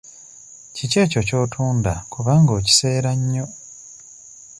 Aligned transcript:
Kiki 0.75 0.97
ekyo 1.05 1.21
ky'otunda 1.27 1.93
kubanga 2.13 2.51
okiseera 2.59 3.11
nnyo? 3.19 3.45